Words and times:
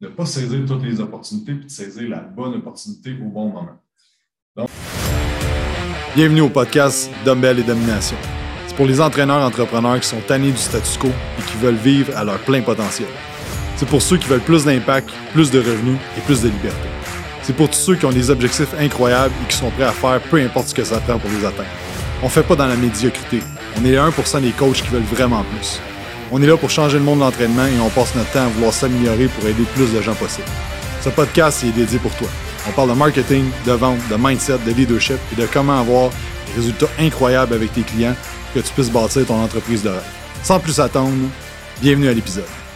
ne 0.00 0.08
pas 0.08 0.26
saisir 0.26 0.60
toutes 0.66 0.84
les 0.84 1.00
opportunités 1.00 1.54
puis 1.54 1.64
de 1.64 1.70
saisir 1.70 2.08
la 2.08 2.20
bonne 2.20 2.54
opportunité 2.54 3.16
au 3.20 3.28
bon 3.28 3.48
moment. 3.48 4.68
Bienvenue 6.14 6.42
au 6.42 6.48
podcast 6.48 7.10
Dumbbell 7.24 7.58
et 7.58 7.62
Domination. 7.64 8.16
C'est 8.66 8.76
pour 8.76 8.86
les 8.86 9.00
entraîneurs 9.00 9.42
entrepreneurs 9.42 9.98
qui 10.00 10.06
sont 10.06 10.20
tannés 10.20 10.52
du 10.52 10.56
statu 10.56 10.98
quo 10.98 11.08
et 11.08 11.42
qui 11.42 11.56
veulent 11.56 11.74
vivre 11.74 12.16
à 12.16 12.22
leur 12.22 12.38
plein 12.40 12.62
potentiel. 12.62 13.08
C'est 13.76 13.88
pour 13.88 14.02
ceux 14.02 14.18
qui 14.18 14.28
veulent 14.28 14.40
plus 14.40 14.64
d'impact, 14.64 15.10
plus 15.32 15.50
de 15.50 15.58
revenus 15.58 15.98
et 16.16 16.20
plus 16.20 16.42
de 16.42 16.48
liberté. 16.48 16.88
C'est 17.42 17.56
pour 17.56 17.68
tous 17.68 17.78
ceux 17.78 17.96
qui 17.96 18.04
ont 18.06 18.12
des 18.12 18.30
objectifs 18.30 18.74
incroyables 18.78 19.34
et 19.42 19.48
qui 19.48 19.56
sont 19.56 19.70
prêts 19.70 19.84
à 19.84 19.92
faire 19.92 20.20
peu 20.22 20.40
importe 20.40 20.68
ce 20.68 20.74
que 20.74 20.84
ça 20.84 21.00
prend 21.00 21.18
pour 21.18 21.30
les 21.30 21.44
atteindre. 21.44 21.68
On 22.22 22.28
fait 22.28 22.42
pas 22.42 22.56
dans 22.56 22.66
la 22.66 22.76
médiocrité. 22.76 23.40
On 23.76 23.84
est 23.84 23.92
les 23.92 23.96
1% 23.96 24.42
des 24.42 24.50
coachs 24.50 24.82
qui 24.82 24.88
veulent 24.88 25.02
vraiment 25.02 25.44
plus. 25.44 25.80
On 26.30 26.42
est 26.42 26.46
là 26.46 26.56
pour 26.58 26.68
changer 26.68 26.98
le 26.98 27.04
monde 27.04 27.20
de 27.20 27.24
l'entraînement 27.24 27.66
et 27.66 27.80
on 27.80 27.88
passe 27.88 28.14
notre 28.14 28.30
temps 28.32 28.44
à 28.44 28.48
vouloir 28.48 28.72
s'améliorer 28.72 29.28
pour 29.28 29.48
aider 29.48 29.62
plus 29.74 29.92
de 29.92 30.02
gens 30.02 30.14
possible. 30.14 30.46
Ce 31.00 31.08
podcast 31.08 31.64
est 31.64 31.72
dédié 31.72 31.98
pour 31.98 32.14
toi. 32.16 32.28
On 32.68 32.72
parle 32.72 32.90
de 32.90 32.94
marketing, 32.94 33.44
de 33.64 33.72
vente, 33.72 33.98
de 34.10 34.16
mindset, 34.16 34.58
de 34.66 34.72
leadership 34.72 35.18
et 35.32 35.40
de 35.40 35.46
comment 35.46 35.80
avoir 35.80 36.10
des 36.46 36.52
résultats 36.56 36.88
incroyables 36.98 37.54
avec 37.54 37.72
tes 37.72 37.82
clients 37.82 38.14
pour 38.52 38.62
que 38.62 38.68
tu 38.68 38.74
puisses 38.74 38.90
bâtir 38.90 39.24
ton 39.26 39.42
entreprise 39.42 39.82
de 39.82 39.88
rêve. 39.88 40.02
Sans 40.42 40.60
plus 40.60 40.78
attendre, 40.80 41.16
bienvenue 41.80 42.08
à 42.08 42.12
l'épisode. 42.12 42.67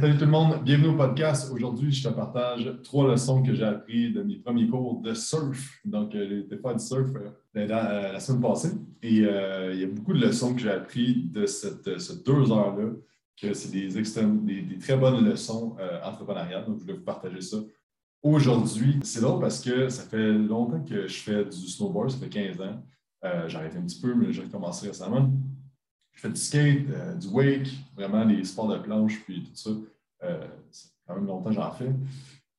Salut 0.00 0.16
tout 0.16 0.24
le 0.24 0.30
monde, 0.30 0.62
bienvenue 0.64 0.88
au 0.88 0.96
podcast. 0.96 1.52
Aujourd'hui, 1.52 1.92
je 1.92 2.08
te 2.08 2.14
partage 2.14 2.66
trois 2.82 3.10
leçons 3.10 3.42
que 3.42 3.52
j'ai 3.52 3.64
apprises 3.64 4.14
de 4.14 4.22
mes 4.22 4.36
premiers 4.36 4.66
cours 4.66 5.00
de 5.02 5.12
surf. 5.12 5.80
Donc, 5.84 6.14
euh, 6.14 6.44
j'ai 6.48 6.56
fait 6.56 6.74
du 6.74 6.80
surf 6.80 7.10
euh, 7.56 7.66
la, 7.66 8.18
semaine 8.18 8.40
passée 8.40 8.70
et 9.02 9.20
euh, 9.24 9.74
il 9.74 9.80
y 9.80 9.84
a 9.84 9.86
beaucoup 9.86 10.14
de 10.14 10.24
leçons 10.24 10.54
que 10.54 10.60
j'ai 10.62 10.70
apprises 10.70 11.30
de 11.30 11.44
cette, 11.44 11.88
deux 12.24 12.50
heures-là, 12.50 12.90
que 13.40 13.52
c'est 13.52 13.70
des, 13.70 13.88
des, 13.88 14.78
très 14.78 14.96
bonnes 14.96 15.24
leçons 15.28 15.76
entrepreneuriales. 16.02 16.64
Donc, 16.64 16.78
je 16.78 16.82
voulais 16.82 16.96
vous 16.96 17.04
partager 17.04 17.40
ça 17.42 17.58
aujourd'hui. 18.22 18.98
C'est 19.02 19.20
drôle 19.20 19.40
parce 19.40 19.60
que 19.60 19.88
ça 19.90 20.04
fait 20.04 20.32
longtemps 20.32 20.82
que 20.82 21.06
je 21.06 21.18
fais 21.18 21.44
du 21.44 21.68
snowboard, 21.68 22.10
ça 22.10 22.18
fait 22.18 22.28
15 22.28 22.60
ans. 22.62 22.82
j'ai 23.46 23.56
arrêté 23.56 23.76
un 23.76 23.82
petit 23.82 24.00
peu, 24.00 24.14
mais 24.14 24.32
j'ai 24.32 24.42
recommencé 24.42 24.86
récemment 24.86 25.30
je 26.22 26.28
fais 26.28 26.34
du 26.34 26.40
skate, 26.40 26.90
euh, 26.90 27.14
du 27.14 27.28
wake, 27.28 27.68
vraiment 27.96 28.24
des 28.24 28.44
sports 28.44 28.68
de 28.68 28.78
planche, 28.78 29.20
puis 29.24 29.42
tout 29.42 29.56
ça. 29.56 29.70
Euh, 30.22 30.46
c'est 30.70 30.88
quand 31.06 31.16
même 31.16 31.26
longtemps 31.26 31.50
que 31.50 31.56
j'en 31.56 31.72
fais. 31.72 31.90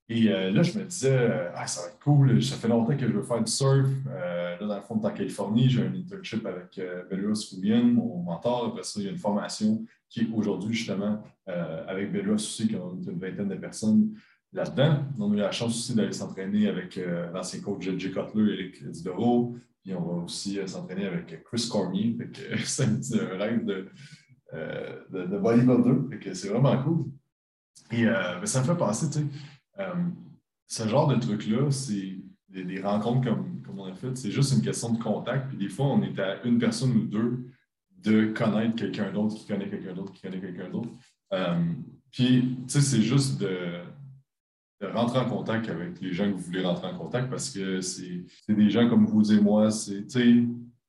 Et 0.09 0.29
euh, 0.29 0.51
là, 0.51 0.63
je 0.63 0.77
me 0.77 0.83
disais, 0.83 1.49
ah, 1.55 1.65
ça 1.65 1.81
va 1.81 1.87
être 1.87 1.99
cool, 1.99 2.43
ça 2.43 2.57
fait 2.57 2.67
longtemps 2.67 2.97
que 2.97 3.07
je 3.07 3.13
veux 3.13 3.23
faire 3.23 3.41
du 3.41 3.51
surf. 3.51 3.87
là, 4.05 4.57
dans 4.59 4.75
le 4.75 4.81
fond, 4.81 4.99
en 5.01 5.09
Californie, 5.11 5.69
j'ai 5.69 5.83
un 5.83 5.93
internship 5.93 6.45
avec 6.45 6.79
Beluas 7.09 7.51
Rubien, 7.53 7.83
mon 7.83 8.21
mentor. 8.21 8.67
Après 8.67 8.83
ça, 8.83 8.99
il 8.99 9.05
y 9.05 9.07
a 9.07 9.11
une 9.11 9.17
formation 9.17 9.85
qui 10.09 10.21
est 10.21 10.27
aujourd'hui, 10.33 10.73
justement, 10.75 11.23
avec 11.47 12.11
Beluas 12.11 12.35
aussi, 12.35 12.67
qui 12.67 12.75
a 12.75 12.79
une 12.79 13.17
vingtaine 13.17 13.47
de 13.47 13.55
personnes 13.55 14.13
là-dedans. 14.51 15.05
On 15.17 15.31
a 15.31 15.35
eu 15.35 15.39
la 15.39 15.51
chance 15.51 15.71
aussi 15.71 15.95
d'aller 15.95 16.11
s'entraîner 16.11 16.67
avec 16.67 16.99
l'ancien 17.33 17.61
coach 17.61 17.83
J.J. 17.83 18.11
Cutler, 18.11 18.53
Eric 18.53 18.91
Didero, 18.91 19.55
puis 19.83 19.93
on 19.93 20.01
va 20.01 20.23
aussi 20.23 20.59
euh, 20.59 20.65
s'entraîner 20.65 21.05
avec 21.05 21.43
Chris 21.43 21.67
Cormier. 21.69 22.17
C'est 22.63 22.85
un, 22.85 23.37
rêve 23.37 23.65
de, 23.65 23.89
euh, 24.53 24.99
de, 25.11 25.23
de 25.25 25.37
bodybuilder. 25.37 26.33
C'est 26.33 26.47
vraiment 26.47 26.81
cool. 26.81 27.05
Et 27.91 28.07
euh, 28.07 28.43
ça 28.45 28.61
me 28.61 28.65
fait 28.65 28.77
penser, 28.77 29.09
tu 29.09 29.19
sais, 29.19 29.25
ce 30.67 30.87
genre 30.87 31.07
de 31.07 31.15
truc-là, 31.15 31.69
c'est 31.69 32.15
des, 32.49 32.81
rencontres 32.81 33.29
comme, 33.29 33.61
comme 33.61 33.79
on 33.79 33.85
a 33.85 33.93
fait, 33.93 34.15
c'est 34.15 34.31
juste 34.31 34.53
une 34.53 34.61
question 34.61 34.93
de 34.93 35.03
contact. 35.03 35.49
Puis 35.49 35.57
des 35.57 35.69
fois, 35.69 35.87
on 35.87 36.01
est 36.01 36.17
à 36.19 36.41
une 36.43 36.57
personne 36.57 36.95
ou 36.95 37.03
deux 37.03 37.51
de 37.99 38.27
connaître 38.27 38.75
quelqu'un 38.75 39.11
d'autre 39.11 39.35
qui 39.35 39.45
connaît 39.45 39.69
quelqu'un 39.69 39.93
d'autre 39.93 40.13
qui 40.13 40.21
connaît 40.21 40.39
quelqu'un 40.39 40.69
d'autre. 40.69 40.89
puis, 42.11 42.57
tu 42.67 42.73
sais, 42.73 42.81
c'est 42.81 43.01
juste 43.01 43.39
de, 43.39 43.81
rentrer 44.87 45.19
en 45.19 45.25
contact 45.25 45.69
avec 45.69 45.99
les 46.01 46.13
gens 46.13 46.25
que 46.25 46.35
vous 46.35 46.43
voulez 46.43 46.63
rentrer 46.63 46.87
en 46.87 46.97
contact 46.97 47.29
parce 47.29 47.49
que 47.49 47.81
c'est 47.81 48.25
des 48.49 48.69
gens 48.69 48.89
comme 48.89 49.05
vous 49.05 49.31
et 49.31 49.39
moi. 49.39 49.69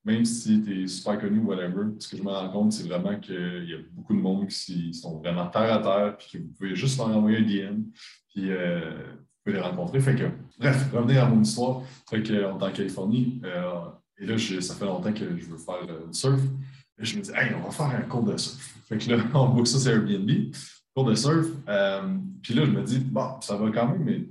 Même 0.07 0.27
si 0.27 0.63
tu 0.63 0.83
es 0.83 0.87
super 0.87 1.19
connu 1.19 1.39
whatever, 1.39 1.87
ce 1.99 2.09
que 2.09 2.19
je 2.19 2.23
me 2.23 2.29
rends 2.29 2.51
compte, 2.51 2.73
c'est 2.73 2.87
vraiment 2.87 3.19
qu'il 3.19 3.67
y 3.67 3.73
a 3.73 3.79
beaucoup 3.93 4.15
de 4.15 4.21
monde 4.21 4.49
qui 4.49 4.93
sont 4.93 5.19
vraiment 5.19 5.47
terre 5.47 5.73
à 5.73 5.79
terre, 5.79 6.17
puis 6.19 6.29
que 6.31 6.39
vous 6.39 6.53
pouvez 6.53 6.77
juste 6.77 6.99
leur 6.99 7.09
envoyer 7.09 7.39
un 7.39 7.43
DM, 7.73 7.83
puis 8.29 8.51
euh, 8.51 8.81
vous 8.91 9.43
pouvez 9.43 9.57
les 9.57 9.63
rencontrer. 9.63 10.01
Fait 10.01 10.15
que, 10.15 10.25
bref, 10.59 10.93
revenir 10.93 11.25
à 11.25 11.29
mon 11.31 11.41
histoire. 11.41 11.81
Fait 12.11 12.23
que, 12.23 12.35
est 12.35 12.45
en 12.45 12.59
Californie, 12.71 13.41
euh, 13.45 13.81
et 14.19 14.27
là, 14.27 14.37
ça 14.39 14.75
fait 14.75 14.85
longtemps 14.85 15.13
que 15.13 15.39
je 15.39 15.47
veux 15.47 15.57
faire 15.57 15.87
euh, 15.89 16.07
du 16.07 16.19
surf. 16.19 16.41
Et 17.01 17.05
je 17.05 17.17
me 17.17 17.23
dis, 17.23 17.31
hey, 17.31 17.55
on 17.55 17.65
va 17.65 17.71
faire 17.71 17.87
un 17.87 18.03
cours 18.03 18.25
de 18.25 18.37
surf. 18.37 18.79
Fait 18.87 18.99
que 18.99 19.11
là, 19.11 19.25
on 19.35 19.49
book 19.49 19.67
ça 19.67 19.79
sur 19.79 19.91
Airbnb 19.91 20.31
cours 20.95 21.05
de 21.05 21.15
surf. 21.15 21.47
Euh, 21.69 22.17
puis 22.43 22.55
là, 22.55 22.65
je 22.65 22.71
me 22.71 22.83
dis, 22.83 22.99
bon, 22.99 23.41
ça 23.41 23.57
va 23.57 23.71
quand 23.71 23.89
même, 23.89 24.05
mais 24.05 24.27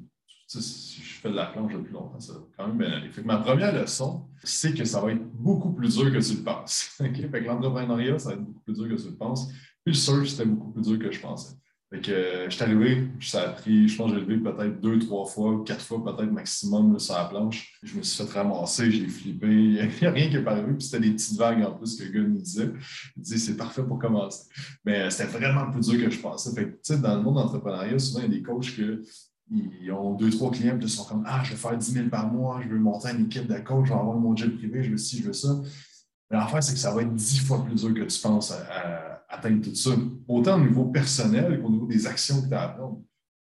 si 0.47 1.01
je 1.01 1.19
fais 1.19 1.29
de 1.29 1.35
la 1.35 1.47
planche 1.47 1.73
depuis 1.73 1.93
longtemps, 1.93 2.19
ça 2.19 2.33
va 2.33 2.39
quand 2.57 2.67
même 2.67 2.77
bien 2.77 2.91
aller. 2.91 3.09
Fait 3.09 3.21
que 3.21 3.27
ma 3.27 3.37
première 3.37 3.73
leçon, 3.73 4.25
c'est 4.43 4.73
que 4.73 4.85
ça 4.85 5.01
va 5.01 5.11
être 5.11 5.23
beaucoup 5.33 5.71
plus 5.71 5.95
dur 5.95 6.11
que 6.11 6.19
tu 6.19 6.37
le 6.37 6.43
penses. 6.43 6.81
Fait 6.97 7.11
que 7.11 7.37
l'entrepreneuriat, 7.37 8.19
ça 8.19 8.29
va 8.29 8.35
être 8.35 8.43
beaucoup 8.43 8.61
plus 8.61 8.73
dur 8.73 8.89
que 8.89 9.01
tu 9.01 9.09
le 9.09 9.15
penses. 9.15 9.47
Puis 9.83 9.93
le 9.93 9.93
surf, 9.93 10.27
c'était 10.27 10.45
beaucoup 10.45 10.71
plus 10.71 10.83
dur 10.83 10.99
que 10.99 11.11
je 11.11 11.19
pensais. 11.19 11.55
Fait 11.93 11.99
que 11.99 12.11
euh, 12.11 12.49
je 12.49 12.55
suis 12.55 12.63
arrivé, 12.63 13.07
ça 13.21 13.43
a 13.43 13.49
pris, 13.49 13.87
je 13.87 13.95
pense 13.95 14.11
que 14.11 14.17
j'ai 14.17 14.25
levé 14.25 14.37
peut-être 14.37 14.81
deux, 14.81 14.97
trois 14.97 15.27
fois, 15.27 15.63
quatre 15.63 15.85
fois 15.85 16.03
peut-être 16.03 16.31
maximum 16.31 16.97
sur 16.97 17.13
la 17.13 17.25
planche. 17.25 17.77
Je 17.83 17.95
me 17.95 18.01
suis 18.01 18.25
fait 18.25 18.39
ramasser, 18.39 18.89
j'ai 18.89 19.07
flippé, 19.07 19.47
il 19.47 19.73
n'y 19.73 20.07
a, 20.07 20.11
rien 20.11 20.27
qui 20.27 20.37
est 20.37 20.47
arrivé, 20.47 20.73
puis 20.73 20.81
c'était 20.81 21.07
des 21.07 21.11
petites 21.11 21.37
vagues 21.37 21.63
en 21.63 21.73
plus 21.73 21.95
que 21.95 22.05
le 22.05 22.09
gars 22.09 22.27
nous 22.27 22.41
disait. 22.41 22.71
Il 23.15 23.21
disait 23.21 23.37
c'est 23.37 23.57
parfait 23.57 23.83
pour 23.83 23.99
commencer. 23.99 24.45
Mais 24.83 25.01
euh, 25.01 25.09
c'était 25.11 25.37
vraiment 25.37 25.69
plus 25.69 25.87
dur 25.87 26.03
que 26.03 26.09
je 26.09 26.19
pensais. 26.19 26.49
Fait 26.55 26.79
que, 26.81 26.95
dans 26.95 27.15
le 27.15 27.21
monde 27.21 27.35
d'entrepreneuriat, 27.35 27.99
souvent, 27.99 28.21
il 28.21 28.31
y 28.31 28.37
a 28.37 28.37
des 28.39 28.41
coachs 28.41 28.75
que 28.75 29.03
ils 29.51 29.91
ont 29.91 30.15
deux, 30.15 30.31
trois 30.31 30.49
clients, 30.49 30.79
puis 30.79 30.89
sont 30.89 31.03
comme 31.03 31.23
Ah, 31.27 31.43
je 31.43 31.51
vais 31.51 31.57
faire 31.57 31.77
10 31.77 31.91
000 31.91 32.09
par 32.09 32.33
mois, 32.33 32.59
je 32.63 32.69
veux 32.69 32.79
monter 32.79 33.09
une 33.11 33.25
équipe 33.25 33.45
de 33.45 33.59
coach, 33.59 33.85
je 33.85 33.93
vais 33.93 33.99
avoir 33.99 34.17
mon 34.17 34.35
jet 34.35 34.49
privé, 34.49 34.81
je 34.81 34.89
veux 34.89 34.97
ci, 34.97 35.19
je 35.19 35.27
veux 35.27 35.33
ça. 35.33 35.61
Mais 36.33 36.39
l'affaire, 36.39 36.63
c'est 36.63 36.73
que 36.73 36.79
ça 36.79 36.91
va 36.91 37.03
être 37.03 37.13
dix 37.13 37.39
fois 37.41 37.63
plus 37.63 37.75
dur 37.75 37.93
que 37.93 38.11
tu 38.11 38.19
penses 38.19 38.51
à 38.51 39.23
atteindre 39.29 39.63
tout 39.63 39.75
ça, 39.75 39.91
autant 40.27 40.59
au 40.59 40.65
niveau 40.65 40.85
personnel 40.85 41.61
qu'au 41.61 41.69
niveau 41.69 41.85
des 41.85 42.07
actions 42.07 42.41
que 42.41 42.47
tu 42.47 42.53
as 42.55 42.63
à 42.63 42.67
prendre. 42.69 43.03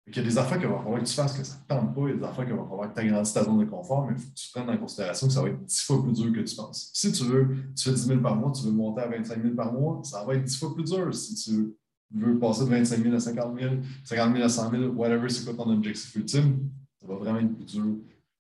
Il 0.08 0.16
y 0.16 0.18
a 0.18 0.22
des 0.24 0.36
affaires 0.36 0.58
qu'il 0.58 0.66
va 0.66 0.78
falloir 0.78 1.00
que 1.00 1.06
tu 1.06 1.14
fasses 1.14 1.38
que 1.38 1.44
ça 1.44 1.54
ne 1.54 1.60
te 1.62 1.68
tente 1.68 1.94
pas, 1.94 2.00
il 2.02 2.08
y 2.08 2.12
a 2.12 2.16
des 2.16 2.24
affaires 2.24 2.44
qu'il 2.44 2.54
va 2.54 2.64
falloir 2.64 2.92
que 2.92 2.94
tu 2.94 3.06
agrandisses 3.06 3.32
ta 3.32 3.44
zone 3.44 3.60
de 3.60 3.64
confort, 3.64 4.06
mais 4.06 4.14
il 4.14 4.20
faut 4.20 4.28
que 4.28 4.34
tu 4.34 4.50
prennes 4.52 4.68
en 4.68 4.76
considération 4.76 5.26
que 5.28 5.32
ça 5.32 5.42
va 5.42 5.48
être 5.50 5.64
10 5.64 5.80
fois 5.82 6.02
plus 6.02 6.12
dur 6.12 6.32
que 6.32 6.40
tu 6.40 6.56
penses. 6.56 6.90
Si 6.92 7.12
tu 7.12 7.24
veux, 7.24 7.56
tu 7.76 7.84
fais 7.84 7.94
10 7.94 8.06
000 8.06 8.20
par 8.20 8.34
mois, 8.34 8.50
tu 8.50 8.64
veux 8.64 8.72
monter 8.72 9.02
à 9.02 9.08
25 9.08 9.40
000 9.40 9.54
par 9.54 9.72
mois, 9.72 10.00
ça 10.02 10.24
va 10.24 10.34
être 10.34 10.44
10 10.44 10.58
fois 10.58 10.74
plus 10.74 10.84
dur. 10.84 11.14
Si 11.14 11.36
tu 11.36 11.76
veux 12.12 12.38
passer 12.40 12.64
de 12.64 12.70
25 12.70 13.02
000 13.02 13.14
à 13.14 13.20
50 13.20 13.60
000, 13.60 13.74
50 14.02 14.32
000 14.34 14.44
à 14.44 14.48
100 14.48 14.70
000, 14.70 14.84
whatever, 14.94 15.28
c'est 15.28 15.44
quoi 15.44 15.54
ton 15.54 15.70
objectif 15.70 16.12
ultime, 16.16 16.70
ça 17.00 17.06
va 17.06 17.14
vraiment 17.14 17.38
être 17.38 17.54
plus 17.54 17.66
dur 17.66 17.84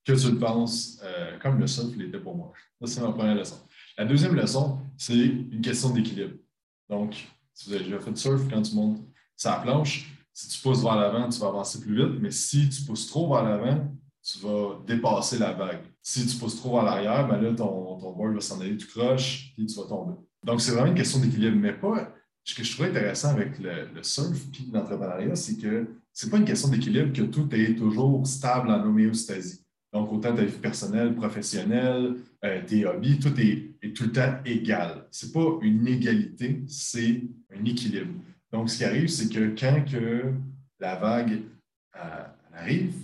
que 0.04 0.12
tu 0.12 0.30
le 0.32 0.38
penses, 0.38 1.00
euh, 1.02 1.38
comme 1.40 1.58
le 1.58 1.66
surf 1.66 1.96
l'était 1.96 2.18
pour 2.18 2.36
moi. 2.36 2.52
Ça, 2.82 2.86
c'est 2.88 3.00
ma 3.00 3.12
première 3.12 3.36
leçon. 3.36 3.56
La 3.96 4.04
deuxième 4.04 4.34
leçon, 4.34 4.78
c'est 4.96 5.14
une 5.14 5.60
question 5.60 5.90
d'équilibre. 5.90 6.34
Donc, 6.88 7.28
si 7.52 7.68
vous 7.68 7.74
avez 7.76 7.84
déjà 7.84 8.00
fait 8.00 8.10
de 8.10 8.18
surf, 8.18 8.42
quand 8.50 8.62
tu 8.62 8.74
montes 8.74 9.00
sa 9.36 9.54
planche, 9.56 10.10
si 10.32 10.48
tu 10.48 10.60
pousses 10.60 10.82
vers 10.82 10.96
l'avant, 10.96 11.28
tu 11.28 11.38
vas 11.38 11.48
avancer 11.48 11.80
plus 11.80 11.94
vite, 11.94 12.20
mais 12.20 12.32
si 12.32 12.68
tu 12.68 12.82
pousses 12.82 13.06
trop 13.06 13.32
vers 13.32 13.44
l'avant, 13.44 13.88
tu 14.22 14.38
vas 14.40 14.80
dépasser 14.84 15.38
la 15.38 15.52
vague. 15.52 15.84
Si 16.02 16.26
tu 16.26 16.36
pousses 16.36 16.56
trop 16.56 16.74
vers 16.74 16.82
l'arrière, 16.82 17.28
ben 17.28 17.40
là, 17.40 17.52
ton, 17.54 17.98
ton 17.98 18.12
board 18.12 18.34
va 18.34 18.40
s'en 18.40 18.60
aller, 18.60 18.76
tu 18.76 18.86
croches, 18.86 19.52
puis 19.54 19.66
tu 19.66 19.76
vas 19.76 19.86
tomber. 19.86 20.14
Donc, 20.42 20.60
c'est 20.60 20.72
vraiment 20.72 20.88
une 20.88 20.96
question 20.96 21.20
d'équilibre, 21.20 21.56
mais 21.56 21.72
pas. 21.72 22.12
Ce 22.46 22.54
que 22.54 22.62
je 22.62 22.72
trouvais 22.74 22.90
intéressant 22.90 23.30
avec 23.30 23.58
le, 23.58 24.02
surf 24.02 24.36
et 24.36 24.70
l'entrepreneuriat, 24.72 25.34
c'est 25.34 25.56
que 25.56 25.86
ce 26.12 26.26
n'est 26.26 26.30
pas 26.30 26.36
une 26.36 26.44
question 26.44 26.68
d'équilibre 26.68 27.12
que 27.12 27.22
tout 27.22 27.48
est 27.54 27.74
toujours 27.74 28.26
stable 28.26 28.70
en 28.70 28.84
homéostasie. 28.84 29.63
Donc, 29.94 30.12
autant 30.12 30.34
ta 30.34 30.44
vie 30.44 30.58
personnelle, 30.58 31.14
professionnelle, 31.14 32.16
euh, 32.44 32.60
tes 32.66 32.84
hobbies, 32.84 33.20
tout 33.20 33.32
est, 33.40 33.94
tout 33.94 34.04
le 34.04 34.12
temps 34.12 34.38
égal. 34.44 35.06
Ce 35.12 35.24
n'est 35.24 35.32
pas 35.32 35.56
une 35.62 35.86
égalité, 35.86 36.64
c'est 36.66 37.22
un 37.56 37.64
équilibre. 37.64 38.12
Donc, 38.52 38.70
ce 38.70 38.78
qui 38.78 38.84
arrive, 38.84 39.06
c'est 39.06 39.32
que 39.32 39.54
quand 39.56 39.84
que 39.88 40.32
la 40.80 40.96
vague 40.96 41.42
euh, 41.94 42.24
arrive, 42.52 42.94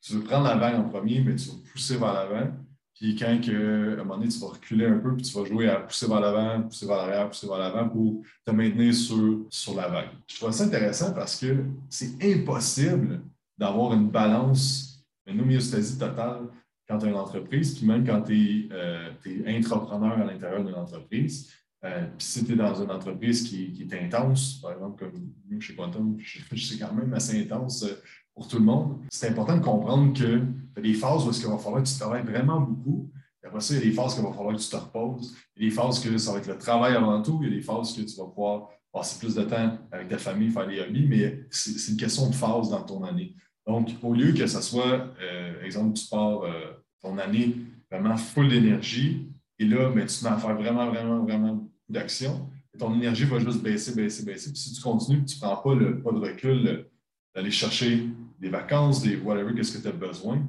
tu 0.00 0.14
veux 0.14 0.24
prendre 0.24 0.48
la 0.48 0.56
vague 0.56 0.74
en 0.74 0.88
premier, 0.88 1.20
mais 1.20 1.36
tu 1.36 1.48
vas 1.48 1.54
pousser 1.72 1.96
vers 1.96 2.12
l'avant. 2.12 2.50
Puis 2.96 3.14
quand 3.14 3.40
que, 3.40 3.90
à 3.90 3.92
un 3.92 4.04
moment 4.04 4.16
donné, 4.16 4.28
tu 4.28 4.40
vas 4.40 4.48
reculer 4.48 4.86
un 4.86 4.98
peu, 4.98 5.14
puis 5.14 5.22
tu 5.22 5.32
vas 5.38 5.44
jouer 5.44 5.68
à 5.68 5.76
pousser 5.76 6.08
vers 6.08 6.20
l'avant, 6.20 6.62
pousser 6.62 6.86
vers 6.86 6.96
l'arrière, 6.96 7.28
pousser 7.28 7.46
vers 7.46 7.58
l'avant 7.58 7.88
pour 7.88 8.22
te 8.44 8.50
maintenir 8.50 8.92
sur, 8.92 9.46
sur 9.48 9.76
la 9.76 9.86
vague. 9.86 10.08
Je 10.26 10.36
trouve 10.36 10.50
ça 10.50 10.64
intéressant 10.64 11.12
parce 11.12 11.38
que 11.38 11.66
c'est 11.88 12.20
impossible 12.20 13.20
d'avoir 13.56 13.92
une 13.92 14.08
balance 14.08 14.95
une 15.26 15.40
homéostasie 15.40 15.98
totale 15.98 16.48
quand 16.88 16.98
tu 16.98 17.06
as 17.06 17.08
une 17.08 17.16
entreprise, 17.16 17.76
puis 17.76 17.86
même 17.86 18.06
quand 18.06 18.22
tu 18.22 18.34
es, 18.34 18.68
euh, 18.72 19.10
intrapreneur 19.46 20.18
à 20.18 20.24
l'intérieur 20.24 20.64
d'une 20.64 20.74
entreprise. 20.74 21.52
Euh, 21.84 22.06
puis 22.16 22.26
si 22.26 22.44
tu 22.44 22.52
es 22.52 22.56
dans 22.56 22.74
une 22.74 22.90
entreprise 22.90 23.42
qui, 23.42 23.74
est 23.80 23.94
intense, 23.94 24.60
par 24.60 24.72
exemple, 24.72 25.04
comme 25.04 25.12
nous 25.48 25.60
chez 25.60 25.74
Quantum, 25.74 26.16
c'est 26.56 26.78
quand 26.78 26.92
même 26.94 27.12
assez 27.14 27.40
intense 27.40 27.82
euh, 27.82 28.00
pour 28.34 28.48
tout 28.48 28.58
le 28.58 28.64
monde, 28.64 28.98
c'est 29.08 29.30
important 29.30 29.56
de 29.56 29.64
comprendre 29.64 30.12
que 30.12 30.38
tu 30.38 30.44
as 30.76 30.80
des 30.80 30.94
phases 30.94 31.26
où 31.26 31.32
il 31.32 31.46
va 31.46 31.58
falloir 31.58 31.82
que 31.82 31.88
tu 31.88 31.98
travailles 31.98 32.24
vraiment 32.24 32.60
beaucoup. 32.60 33.10
après 33.42 33.60
ça, 33.60 33.74
il 33.74 33.78
y 33.78 33.82
a 33.82 33.84
des 33.86 33.92
phases 33.92 34.14
qu'il 34.14 34.22
va 34.22 34.32
falloir 34.32 34.54
que 34.54 34.60
tu 34.60 34.68
te 34.68 34.76
reposes. 34.76 35.34
Il 35.56 35.62
y 35.62 35.66
a 35.66 35.70
des 35.70 35.74
phases 35.74 36.00
que 36.00 36.18
ça 36.18 36.32
va 36.32 36.38
être 36.38 36.46
le 36.46 36.58
travail 36.58 36.94
avant 36.94 37.22
tout. 37.22 37.40
Il 37.42 37.48
y 37.48 37.52
a 37.52 37.56
des 37.56 37.62
phases 37.62 37.94
que 37.94 38.02
tu 38.02 38.14
vas 38.16 38.26
pouvoir 38.26 38.68
passer 38.92 39.18
plus 39.18 39.34
de 39.34 39.42
temps 39.42 39.78
avec 39.90 40.08
ta 40.08 40.18
famille, 40.18 40.50
faire 40.50 40.66
des 40.66 40.80
hobbies, 40.80 41.06
mais 41.08 41.46
c'est 41.50 41.92
une 41.92 41.98
question 41.98 42.28
de 42.28 42.34
phase 42.34 42.70
dans 42.70 42.82
ton 42.82 43.04
année. 43.04 43.34
Donc, 43.66 43.90
au 44.02 44.14
lieu 44.14 44.32
que 44.32 44.46
ce 44.46 44.60
soit, 44.60 45.12
euh, 45.20 45.62
exemple, 45.62 45.94
tu 45.94 46.06
pars 46.08 46.42
euh, 46.42 46.72
ton 47.00 47.18
année 47.18 47.56
vraiment 47.90 48.16
full 48.16 48.48
d'énergie, 48.48 49.28
et 49.58 49.64
là, 49.64 49.90
ben, 49.90 50.06
tu 50.06 50.22
vas 50.24 50.36
faire 50.36 50.54
vraiment, 50.54 50.90
vraiment, 50.90 51.24
vraiment 51.24 51.68
d'action, 51.88 52.48
ton 52.78 52.94
énergie 52.94 53.24
va 53.24 53.38
juste 53.38 53.62
baisser, 53.62 53.94
baisser, 53.94 54.24
baisser. 54.24 54.52
Puis 54.52 54.60
si 54.60 54.74
tu 54.74 54.82
continues, 54.82 55.24
tu 55.24 55.36
ne 55.36 55.40
prends 55.40 55.56
pas 55.56 55.74
le 55.74 56.02
pas 56.02 56.12
de 56.12 56.18
recul 56.18 56.86
d'aller 57.34 57.50
chercher 57.50 58.06
des 58.38 58.48
vacances, 58.48 59.02
des 59.02 59.16
whatever, 59.16 59.54
qu'est-ce 59.54 59.76
que 59.76 59.82
tu 59.82 59.88
as 59.88 59.92
besoin, 59.92 60.46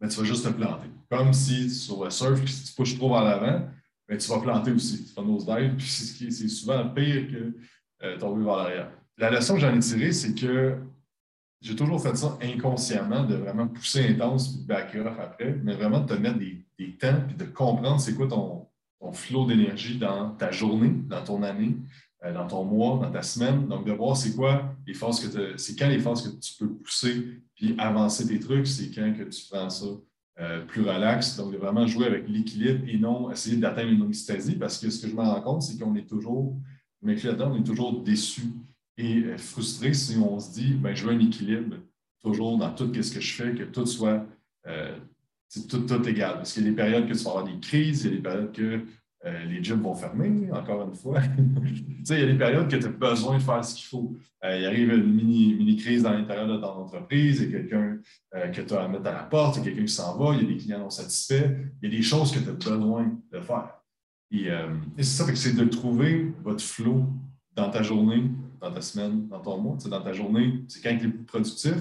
ben, 0.00 0.08
tu 0.08 0.18
vas 0.18 0.24
juste 0.24 0.44
te 0.44 0.50
planter. 0.50 0.88
Comme 1.08 1.32
si 1.32 1.70
sur 1.70 2.04
le 2.04 2.10
surf, 2.10 2.44
si 2.46 2.64
tu 2.64 2.72
pushes 2.74 2.96
trop 2.96 3.10
vers 3.10 3.24
l'avant, 3.24 3.68
ben, 4.08 4.18
tu 4.18 4.28
vas 4.28 4.40
planter 4.40 4.72
aussi. 4.72 5.04
Tu 5.04 5.14
vas 5.14 5.22
dive, 5.22 5.74
puis 5.78 6.32
c'est 6.32 6.48
souvent 6.48 6.88
pire 6.88 7.28
que 7.28 7.54
euh, 8.02 8.18
tomber 8.18 8.44
vers 8.44 8.56
l'arrière. 8.56 8.92
La 9.18 9.30
leçon 9.30 9.54
que 9.54 9.60
j'en 9.60 9.74
ai 9.74 9.78
tirée, 9.78 10.12
c'est 10.12 10.34
que 10.34 10.78
j'ai 11.60 11.76
toujours 11.76 12.02
fait 12.02 12.16
ça 12.16 12.38
inconsciemment, 12.42 13.24
de 13.24 13.34
vraiment 13.34 13.68
pousser 13.68 14.08
intense 14.08 14.48
puis 14.48 14.62
de 14.62 14.66
back 14.66 14.96
off 14.96 15.18
après, 15.20 15.58
mais 15.62 15.74
vraiment 15.74 16.00
de 16.00 16.14
te 16.14 16.18
mettre 16.18 16.38
des, 16.38 16.64
des 16.78 16.92
temps 16.96 17.20
puis 17.26 17.36
de 17.36 17.44
comprendre 17.44 18.00
c'est 18.00 18.14
quoi 18.14 18.26
ton, 18.26 18.66
ton 19.00 19.12
flot 19.12 19.46
d'énergie 19.46 19.98
dans 19.98 20.30
ta 20.30 20.50
journée, 20.50 20.92
dans 21.08 21.22
ton 21.22 21.42
année, 21.42 21.76
euh, 22.24 22.32
dans 22.32 22.46
ton 22.46 22.64
mois, 22.64 22.98
dans 22.98 23.10
ta 23.10 23.22
semaine. 23.22 23.66
Donc, 23.66 23.86
de 23.86 23.92
voir 23.92 24.16
c'est 24.16 24.34
quoi 24.34 24.74
les 24.86 24.94
phases 24.94 25.20
que 25.20 25.56
c'est 25.56 25.76
quand 25.76 25.88
les 25.88 25.98
phases 25.98 26.22
que 26.22 26.40
tu 26.40 26.54
peux 26.58 26.68
pousser 26.68 27.42
puis 27.54 27.74
avancer 27.78 28.26
tes 28.26 28.38
trucs, 28.38 28.66
c'est 28.66 28.90
quand 28.90 29.12
que 29.16 29.24
tu 29.24 29.42
prends 29.50 29.70
ça 29.70 29.86
euh, 30.40 30.64
plus 30.64 30.82
relax. 30.82 31.36
Donc, 31.36 31.52
de 31.52 31.58
vraiment 31.58 31.86
jouer 31.86 32.06
avec 32.06 32.28
l'équilibre 32.28 32.84
et 32.86 32.98
non 32.98 33.30
essayer 33.30 33.56
d'atteindre 33.56 33.90
une 33.90 34.02
homéostasie 34.02 34.56
parce 34.56 34.78
que 34.78 34.88
ce 34.90 35.02
que 35.02 35.08
je 35.10 35.14
me 35.14 35.22
rends 35.22 35.40
compte, 35.40 35.62
c'est 35.62 35.78
qu'on 35.78 35.94
est 35.94 36.08
toujours, 36.08 36.56
mes 37.02 37.16
clients, 37.16 37.36
on 37.38 37.56
est 37.56 37.64
toujours 37.64 38.02
déçus 38.02 38.52
et 39.00 39.24
euh, 39.24 39.38
frustrés 39.38 39.94
si 39.94 40.16
on 40.16 40.38
se 40.38 40.52
dit, 40.52 40.74
ben, 40.74 40.94
je 40.94 41.06
veux 41.06 41.12
un 41.12 41.18
équilibre 41.18 41.76
toujours 42.20 42.58
dans 42.58 42.72
tout 42.74 42.92
ce 42.92 43.14
que 43.14 43.20
je 43.20 43.32
fais, 43.32 43.54
que 43.54 43.64
tout 43.64 43.86
soit 43.86 44.26
tout, 45.68 45.80
tout 45.80 46.08
égal. 46.08 46.34
Parce 46.34 46.52
qu'il 46.52 46.64
y 46.64 46.66
a 46.66 46.70
des 46.70 46.76
périodes 46.76 47.08
que 47.08 47.14
tu 47.14 47.24
vas 47.24 47.30
avoir 47.30 47.44
des 47.44 47.58
crises, 47.58 48.04
il 48.04 48.10
y 48.10 48.12
a 48.12 48.16
des 48.16 48.22
périodes 48.22 48.52
que 48.52 48.84
euh, 49.26 49.44
les 49.44 49.62
gyms 49.62 49.82
vont 49.82 49.94
fermer, 49.94 50.50
encore 50.50 50.88
une 50.88 50.94
fois. 50.94 51.20
il 52.08 52.18
y 52.18 52.22
a 52.22 52.26
des 52.26 52.38
périodes 52.38 52.68
que 52.68 52.76
tu 52.76 52.86
as 52.86 52.88
besoin 52.88 53.36
de 53.36 53.42
faire 53.42 53.62
ce 53.62 53.74
qu'il 53.74 53.84
faut. 53.84 54.16
Euh, 54.42 54.58
il 54.58 54.64
arrive 54.64 54.94
une 54.94 55.14
mini, 55.14 55.54
mini 55.54 55.76
crise 55.76 56.04
dans 56.04 56.12
l'intérieur 56.12 56.48
de 56.48 56.56
ton 56.56 56.68
entreprise, 56.68 57.42
il 57.42 57.50
y 57.50 57.54
a 57.54 57.58
quelqu'un 57.58 57.98
euh, 58.34 58.48
que 58.48 58.62
tu 58.62 58.72
as 58.72 58.82
à 58.82 58.88
mettre 58.88 59.06
à 59.08 59.12
la 59.12 59.24
porte, 59.24 59.56
il 59.56 59.58
y 59.58 59.62
a 59.62 59.64
quelqu'un 59.66 59.84
qui 59.84 59.92
s'en 59.92 60.16
va, 60.16 60.34
il 60.34 60.42
y 60.42 60.44
a 60.46 60.48
des 60.48 60.56
clients 60.56 60.78
non 60.78 60.88
satisfaits, 60.88 61.50
il 61.82 61.90
y 61.90 61.94
a 61.94 61.96
des 61.98 62.02
choses 62.02 62.32
que 62.32 62.38
tu 62.38 62.48
as 62.48 62.76
besoin 62.76 63.12
de 63.30 63.40
faire. 63.40 63.76
Et, 64.30 64.48
c'est 64.98 65.04
ça, 65.04 65.34
c'est 65.34 65.56
de 65.56 65.64
trouver 65.64 66.32
votre 66.42 66.62
flow 66.62 67.04
dans 67.56 67.68
ta 67.68 67.82
journée, 67.82 68.30
dans 68.60 68.72
ta 68.72 68.80
semaine, 68.80 69.28
dans 69.28 69.40
ton 69.40 69.58
mois. 69.58 69.76
dans 69.86 70.02
ta 70.02 70.12
journée, 70.12 70.64
c'est 70.68 70.82
quand 70.82 70.96
tu 70.98 71.06
es 71.06 71.08
plus 71.08 71.24
productif, 71.24 71.74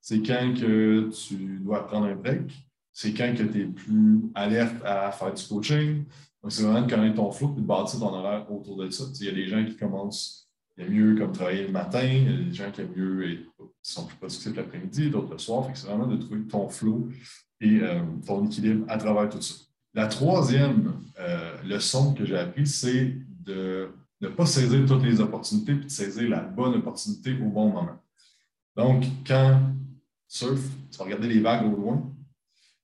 c'est 0.00 0.22
quand 0.22 0.54
que 0.54 1.10
tu 1.10 1.60
dois 1.60 1.86
prendre 1.86 2.06
un 2.06 2.14
break, 2.14 2.52
c'est 2.92 3.12
quand 3.12 3.34
que 3.36 3.42
tu 3.42 3.62
es 3.62 3.66
plus 3.66 4.20
alerte 4.34 4.82
à 4.84 5.12
faire 5.12 5.32
du 5.32 5.42
coaching. 5.44 6.04
Donc, 6.42 6.50
c'est 6.50 6.62
vraiment 6.62 6.84
de 6.84 6.90
connaître 6.90 7.16
ton 7.16 7.30
flou 7.30 7.54
et 7.56 7.60
de 7.60 7.66
bâtir 7.66 8.00
ton 8.00 8.12
horaire 8.12 8.50
autour 8.50 8.76
de 8.76 8.90
ça. 8.90 9.04
Il 9.20 9.26
y 9.26 9.28
a 9.28 9.32
des 9.32 9.46
gens 9.46 9.64
qui 9.64 9.76
commencent, 9.76 10.48
il 10.76 10.84
y 10.84 10.86
a 10.86 10.90
mieux 10.90 11.14
comme 11.16 11.32
travailler 11.32 11.62
le 11.66 11.72
matin, 11.72 12.02
il 12.02 12.24
y 12.24 12.34
a 12.34 12.44
des 12.48 12.52
gens 12.52 12.70
qui 12.72 12.80
aiment 12.80 12.94
mieux 12.96 13.30
et 13.30 13.36
qui 13.82 13.92
sont 13.92 14.06
plus 14.06 14.16
productifs 14.16 14.56
l'après-midi, 14.56 15.10
d'autres 15.10 15.32
le 15.32 15.38
soir. 15.38 15.68
c'est 15.74 15.86
vraiment 15.86 16.06
de 16.06 16.16
trouver 16.16 16.42
ton 16.48 16.68
flou 16.68 17.10
et 17.60 17.80
euh, 17.80 18.00
ton 18.26 18.44
équilibre 18.44 18.84
à 18.88 18.98
travers 18.98 19.28
tout 19.28 19.40
ça. 19.40 19.54
La 19.94 20.06
troisième 20.06 20.94
euh, 21.20 21.62
leçon 21.62 22.14
que 22.14 22.24
j'ai 22.24 22.38
appris, 22.38 22.66
c'est 22.66 23.14
de 23.44 23.90
ne 24.22 24.28
pas 24.28 24.46
saisir 24.46 24.86
toutes 24.86 25.02
les 25.02 25.20
opportunités 25.20 25.74
puis 25.74 25.86
de 25.86 25.90
saisir 25.90 26.28
la 26.28 26.40
bonne 26.40 26.74
opportunité 26.74 27.36
au 27.40 27.48
bon 27.48 27.70
moment. 27.70 28.00
Donc, 28.76 29.04
quand 29.26 29.60
surf, 30.28 30.60
tu 30.90 30.98
vas 30.98 31.04
regarder 31.04 31.28
les 31.28 31.40
vagues 31.40 31.66
au 31.66 31.76
loin, 31.76 32.12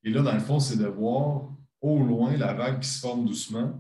et 0.04 0.10
là, 0.10 0.22
dans 0.22 0.34
le 0.34 0.40
fond, 0.40 0.58
c'est 0.60 0.76
de 0.76 0.86
voir 0.86 1.48
au 1.80 2.02
loin 2.02 2.36
la 2.36 2.52
vague 2.52 2.80
qui 2.80 2.88
se 2.88 3.00
forme 3.00 3.26
doucement. 3.26 3.72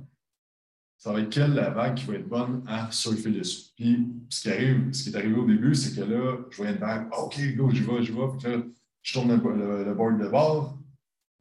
Ça 0.96 1.12
va 1.12 1.20
être 1.20 1.30
quelle 1.30 1.54
la 1.54 1.70
vague 1.70 1.94
qui 1.94 2.06
va 2.06 2.14
être 2.14 2.28
bonne 2.28 2.64
à 2.66 2.90
surfer 2.90 3.30
dessus. 3.30 3.70
Puis, 3.76 4.08
ce 4.30 4.42
qui, 4.42 4.50
arrive, 4.50 4.92
ce 4.92 5.04
qui 5.04 5.10
est 5.10 5.16
arrivé 5.16 5.34
au 5.34 5.46
début, 5.46 5.74
c'est 5.74 5.94
que 5.94 6.00
là, 6.00 6.38
je 6.50 6.56
voyais 6.56 6.72
une 6.72 6.78
vague, 6.78 7.08
OK, 7.16 7.38
go, 7.56 7.70
j'y 7.70 7.80
vais, 7.80 8.02
j'y 8.02 8.12
vais. 8.12 8.28
Puis 8.38 8.50
là, 8.50 8.62
je 9.02 9.12
tourne 9.12 9.30
le, 9.30 9.94
board 9.94 10.20
de 10.20 10.28
bord, 10.28 10.78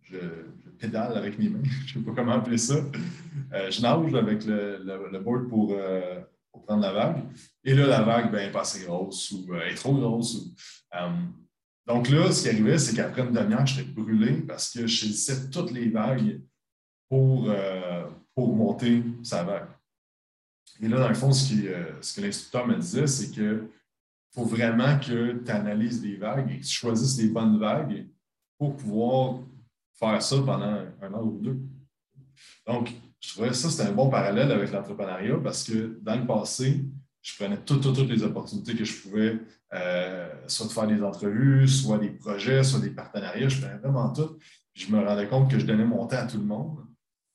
je, 0.04 0.18
pédale 0.78 1.18
avec 1.18 1.38
mes 1.40 1.50
mains, 1.50 1.64
je 1.86 2.00
ne 2.00 2.04
sais 2.04 2.10
pas 2.10 2.16
comment 2.16 2.34
appeler 2.34 2.58
ça. 2.58 2.76
Euh, 3.54 3.72
je 3.72 3.82
nage 3.82 4.14
avec 4.14 4.46
le, 4.46 5.20
board 5.20 5.48
pour, 5.48 5.74
euh, 5.74 6.22
pour, 6.52 6.64
prendre 6.66 6.82
la 6.82 6.92
vague. 6.92 7.24
Et 7.64 7.74
là, 7.74 7.88
la 7.88 8.02
vague, 8.02 8.32
ben, 8.32 8.50
est 8.50 8.52
pas 8.52 8.64
grosse 8.86 9.32
ou 9.32 9.54
euh, 9.54 9.68
est 9.68 9.76
trop 9.76 9.94
grosse. 9.94 10.36
Ou, 10.36 10.54
donc 11.88 12.10
là, 12.10 12.32
ce 12.32 12.44
qui 12.44 12.50
arrivait, 12.50 12.78
c'est 12.78 12.96
qu'après 12.96 13.22
une 13.22 13.32
demi-heure, 13.32 13.66
j'étais 13.66 13.90
brûlé 13.90 14.42
parce 14.42 14.72
que 14.72 14.86
je 14.86 15.00
saisissais 15.00 15.50
toutes 15.50 15.72
les 15.72 15.90
vagues 15.90 16.42
pour, 17.10 17.50
euh, 17.50 18.06
pour 18.36 18.54
monter 18.54 19.04
sa 19.24 19.44
vague. 19.44 19.70
Et 20.82 20.90
là, 20.90 21.00
dans 21.00 21.08
le 21.08 21.16
fond, 21.16 21.32
ce, 21.32 21.54
euh, 21.66 21.94
que 22.16 22.22
l'instructeur 22.22 22.68
me 22.68 22.76
disait, 22.76 23.08
c'est 23.08 23.32
qu'il 23.32 23.68
faut 24.34 24.44
vraiment 24.44 25.00
que 25.00 25.42
tu 25.44 25.52
analyses 25.52 26.04
les 26.04 26.18
vagues 26.18 26.52
et 26.52 26.60
que 26.60 26.66
tu 26.66 26.74
choisisses 26.74 27.18
les 27.20 27.30
bonnes 27.30 27.58
vagues 27.58 28.06
pour 28.58 28.76
pouvoir 28.76 29.40
faire 30.00 30.22
ça 30.22 30.38
pendant 30.38 30.84
un 31.02 31.14
an 31.14 31.24
ou 31.24 31.40
deux. 31.42 31.60
Donc, 32.66 32.94
je 33.20 33.30
trouvais 33.30 33.50
que 33.50 33.56
ça, 33.56 33.70
c'était 33.70 33.90
un 33.90 33.94
bon 33.94 34.10
parallèle 34.10 34.52
avec 34.52 34.72
l'entrepreneuriat 34.72 35.38
parce 35.44 35.64
que 35.64 36.00
dans 36.02 36.16
le 36.16 36.26
passé, 36.26 36.86
je 37.22 37.36
prenais 37.36 37.58
toutes, 37.58 37.82
toutes, 37.82 37.96
toutes 37.96 38.10
les 38.10 38.24
opportunités 38.24 38.76
que 38.76 38.86
je 38.86 39.02
pouvais, 39.02 39.40
euh, 39.74 40.30
soit 40.48 40.68
de 40.68 40.72
faire 40.72 40.88
des 40.88 41.02
entrevues, 41.04 41.68
soit 41.68 41.98
des 41.98 42.10
projets, 42.10 42.64
soit 42.64 42.80
des 42.80 42.92
partenariats. 42.92 43.50
Je 43.50 43.60
prenais 43.60 43.78
vraiment 43.78 44.14
tout. 44.14 44.38
je 44.74 44.92
me 44.92 45.04
rendais 45.04 45.28
compte 45.28 45.50
que 45.50 45.60
je 45.60 45.66
donnais 45.66 45.86
mon 45.86 46.06
temps 46.08 46.18
à 46.18 46.26
tout 46.26 46.38
le 46.38 46.46
monde. 46.46 46.86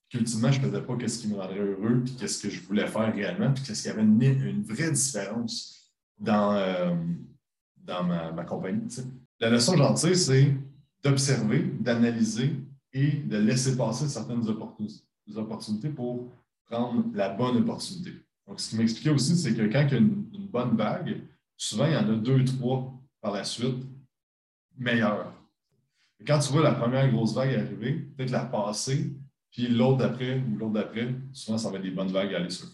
Qu'ultimement, 0.08 0.52
je 0.52 0.60
ne 0.60 0.66
faisais 0.66 0.82
pas 0.82 1.08
ce 1.08 1.18
qui 1.18 1.28
me 1.28 1.36
rendrait 1.36 1.58
heureux, 1.58 2.02
puis 2.04 2.14
qu'est-ce 2.16 2.42
que 2.42 2.50
je 2.50 2.60
voulais 2.62 2.86
faire 2.86 3.12
réellement, 3.14 3.52
puis 3.52 3.64
qu'est-ce 3.64 3.82
qu'il 3.82 3.90
y 3.90 3.94
avait 3.94 4.02
une, 4.02 4.62
vraie 4.62 4.90
différence 4.90 5.90
dans, 6.18 6.54
euh, 6.54 6.94
dans 7.76 8.04
ma, 8.04 8.44
compagnie. 8.44 8.86
La 9.40 9.50
leçon 9.50 9.76
j'en 9.76 9.94
tire, 9.94 10.16
c'est 10.16 10.54
d'observer, 11.02 11.62
d'analyser 11.80 12.52
et 12.92 13.12
de 13.12 13.38
laisser 13.38 13.76
passer 13.76 14.08
certaines 14.08 14.46
opportunités 14.48 15.88
pour 15.88 16.32
prendre 16.66 17.04
la 17.14 17.30
bonne 17.30 17.56
opportunité. 17.58 18.12
Donc, 18.46 18.60
ce 18.60 18.70
qui 18.70 18.76
m'expliquait 18.76 19.10
aussi, 19.10 19.36
c'est 19.36 19.54
que 19.54 19.62
quand 19.62 19.86
il 19.88 19.92
y 19.92 19.94
a 19.94 19.98
une, 19.98 20.48
bonne 20.52 20.76
vague, 20.76 21.22
souvent, 21.56 21.86
il 21.86 21.92
y 21.92 21.96
en 21.96 22.08
a 22.10 22.14
deux, 22.14 22.44
trois 22.44 22.92
par 23.22 23.32
la 23.32 23.44
suite 23.44 23.86
meilleures. 24.76 25.32
quand 26.26 26.38
tu 26.38 26.52
vois 26.52 26.62
la 26.62 26.72
première 26.72 27.10
grosse 27.10 27.34
vague 27.34 27.54
arriver, 27.54 27.92
peut-être 28.16 28.30
la 28.30 28.44
passer, 28.44 29.14
puis 29.50 29.68
l'autre 29.68 29.98
d'après 29.98 30.40
ou 30.40 30.56
l'autre 30.56 30.74
d'après, 30.74 31.14
souvent, 31.32 31.56
ça 31.56 31.70
va 31.70 31.76
être 31.76 31.82
des 31.82 31.90
bonnes 31.90 32.12
vagues 32.12 32.34
à 32.34 32.38
aller 32.38 32.50
sur. 32.50 32.66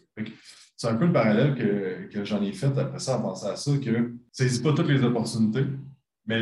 C'est 0.77 0.89
un 0.89 0.97
peu 0.97 1.07
le 1.07 1.13
parallèle 1.13 1.55
que, 1.55 2.25
j'en 2.25 2.43
ai 2.43 2.53
fait 2.53 2.77
après 2.79 2.99
ça, 2.99 3.17
à 3.17 3.19
penser 3.21 3.47
à 3.47 3.57
ça, 3.57 3.77
que 3.79 4.15
ça 4.33 4.45
n'hésite 4.45 4.63
pas 4.63 4.73
toutes 4.73 4.89
les 4.89 5.03
opportunités, 5.03 5.67
mais 6.27 6.41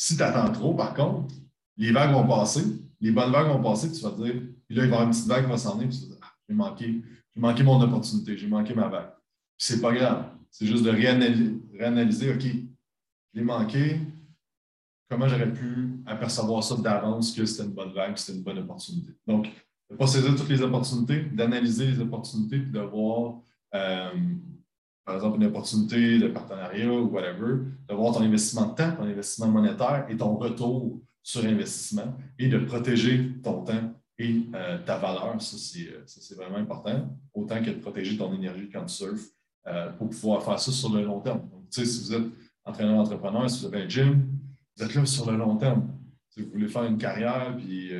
si 0.00 0.16
tu 0.16 0.22
attends 0.22 0.52
trop, 0.52 0.74
par 0.74 0.94
contre, 0.94 1.34
les 1.76 1.90
vagues 1.90 2.12
vont 2.12 2.26
passer, 2.26 2.62
les 3.00 3.10
bonnes 3.10 3.32
vagues 3.32 3.48
vont 3.48 3.62
passer, 3.62 3.88
puis 3.88 3.96
tu 3.98 4.04
vas 4.04 4.12
te 4.12 4.22
dire, 4.22 4.42
puis 4.66 4.76
là, 4.76 4.84
il 4.84 4.90
va 4.90 4.96
y 4.96 4.98
avoir 4.98 5.02
une 5.02 5.10
petite 5.10 5.26
vague 5.26 5.44
qui 5.44 5.50
va 5.50 5.58
s'en 5.58 5.76
aller, 5.76 5.88
puis 5.88 5.98
tu 5.98 6.04
vas 6.04 6.14
dire, 6.14 6.18
ah, 6.22 6.32
j'ai 6.48 6.54
manqué 6.54 7.02
j'ai 7.34 7.40
manqué 7.42 7.62
mon 7.62 7.80
opportunité, 7.80 8.36
j'ai 8.36 8.46
manqué 8.46 8.74
ma 8.74 8.88
vague. 8.88 9.10
C'est 9.56 9.80
pas 9.80 9.92
grave. 9.92 10.24
C'est 10.50 10.66
juste 10.66 10.84
de 10.84 10.90
réanalyser, 10.90 12.32
OK, 12.32 12.46
je 13.34 13.42
manqué. 13.42 14.00
Comment 15.10 15.28
j'aurais 15.28 15.52
pu 15.52 16.00
apercevoir 16.06 16.62
ça 16.62 16.76
d'avance 16.76 17.32
que 17.32 17.44
c'était 17.44 17.64
une 17.64 17.74
bonne 17.74 17.92
vague, 17.92 18.14
que 18.14 18.20
c'était 18.20 18.38
une 18.38 18.44
bonne 18.44 18.58
opportunité? 18.58 19.12
Donc, 19.26 19.48
de 19.90 19.96
pas 19.96 20.06
saisir 20.06 20.34
toutes 20.36 20.48
les 20.48 20.62
opportunités, 20.62 21.22
d'analyser 21.22 21.86
les 21.86 22.00
opportunités, 22.00 22.58
puis 22.58 22.70
de 22.70 22.80
voir, 22.80 23.40
euh, 23.74 24.10
par 25.08 25.16
exemple, 25.16 25.38
une 25.40 25.46
opportunité 25.46 26.18
de 26.18 26.28
partenariat 26.28 26.92
ou 26.92 27.08
whatever, 27.08 27.62
de 27.88 27.94
voir 27.94 28.12
ton 28.12 28.20
investissement 28.20 28.66
de 28.66 28.74
temps, 28.74 28.92
ton 28.94 29.04
investissement 29.04 29.46
monétaire 29.46 30.04
et 30.10 30.18
ton 30.18 30.36
retour 30.36 31.00
sur 31.22 31.42
investissement 31.46 32.14
et 32.38 32.46
de 32.46 32.58
protéger 32.58 33.32
ton 33.42 33.62
temps 33.64 33.94
et 34.18 34.42
euh, 34.54 34.76
ta 34.84 34.98
valeur. 34.98 35.34
Euh, 35.34 35.38
ça, 35.38 35.56
c'est 36.06 36.34
vraiment 36.34 36.58
important, 36.58 37.08
autant 37.32 37.62
que 37.62 37.70
de 37.70 37.76
protéger 37.76 38.18
ton 38.18 38.34
énergie 38.34 38.68
quand 38.70 38.84
tu 38.84 38.96
surfes 38.96 39.30
euh, 39.66 39.88
pour 39.92 40.10
pouvoir 40.10 40.42
faire 40.42 40.60
ça 40.60 40.72
sur 40.72 40.92
le 40.92 41.02
long 41.02 41.20
terme. 41.20 41.40
Donc, 41.40 41.64
si 41.70 41.84
vous 41.84 42.12
êtes 42.12 42.26
entraîneur 42.66 42.98
entrepreneur, 42.98 43.48
si 43.48 43.62
vous 43.62 43.74
avez 43.74 43.84
un 43.84 43.88
gym, 43.88 44.28
vous 44.76 44.84
êtes 44.84 44.94
là 44.94 45.06
sur 45.06 45.30
le 45.30 45.38
long 45.38 45.56
terme. 45.56 45.88
Si 46.38 46.68
faire 46.68 46.84
une 46.84 46.98
carrière, 46.98 47.56
puis, 47.56 47.90